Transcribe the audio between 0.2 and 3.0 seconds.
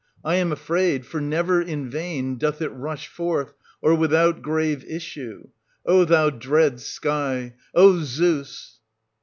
I am afraid, for never in vain doth it 1470